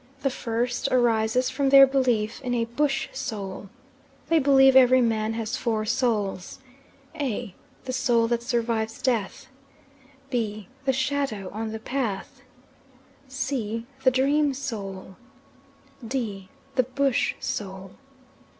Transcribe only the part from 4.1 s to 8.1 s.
They believe every man has four souls: a, the